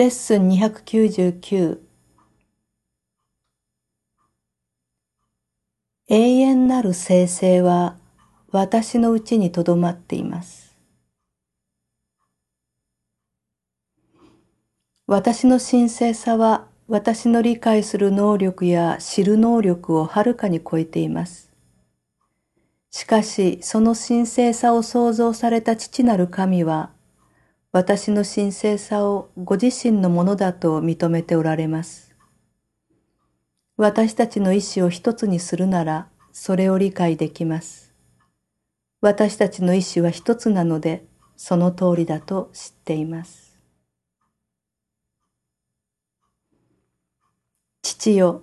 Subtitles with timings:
[0.00, 1.78] レッスン299
[6.08, 7.98] 永遠なる生成は
[8.50, 10.74] 私のうちにとどまっています。
[15.06, 21.52] 私の神聖さは私の理解する能力や知る能力をはるかに超えています。
[22.90, 26.88] しかし、その神聖さを創造された父なる神は、
[27.72, 32.16] 私の神聖さをご自身のものだと認めておられます。
[33.76, 37.94] 私たちの意志を一つにするなら、それを理解できます。
[39.00, 41.04] 私たちの意志は一つなので、
[41.36, 43.56] その通りだと知っています。
[47.82, 48.42] 父よ、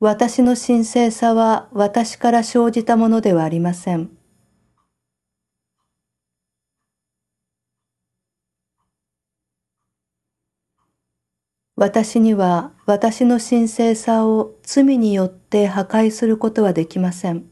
[0.00, 4.15] 私の神聖さは私から生じたものではありません。
[11.78, 17.44] 私には私の神聖さを罪によって破壊することはできません。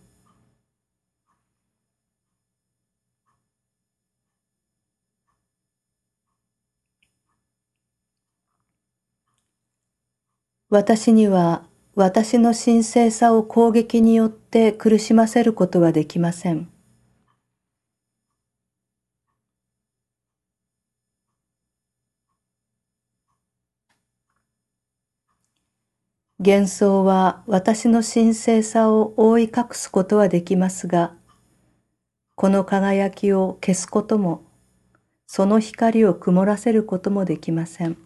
[10.71, 16.74] 私には私の神聖さを攻撃によって苦しませることはできません。
[26.47, 31.15] 幻想は私の神聖さを覆い隠すことはできますが、
[32.35, 34.45] この輝きを消すことも、
[35.27, 37.97] その光を曇らせることもできません。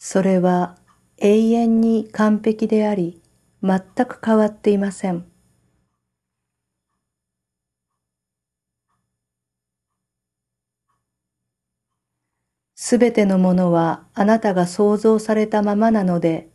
[0.00, 0.76] それは
[1.18, 3.22] 永遠に完璧であり、
[3.62, 5.31] 全く変わっていません。
[12.92, 16.50] すべてのものはあなたが創造されたままなので、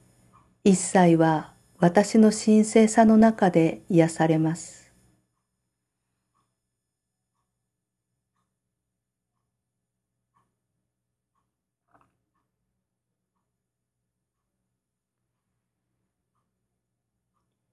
[0.63, 4.93] 一切は私の神聖さの中で癒されます。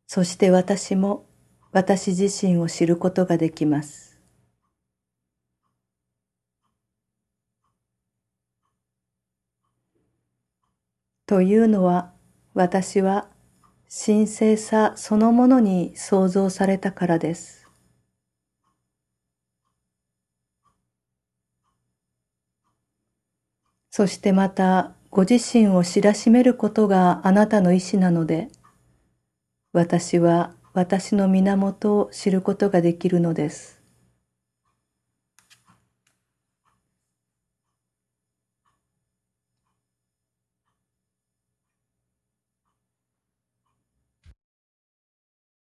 [0.06, 1.26] そして私も
[1.70, 4.13] 私自身を知ることができます。
[11.34, 12.12] というのは
[12.55, 13.27] 私は
[13.89, 17.69] 神聖さそのものに創造されたからです。
[23.91, 28.47] そしてまたご自身を知らしめることがあなたの意志なので、
[29.72, 33.84] 私は私の源を知ることができるのです。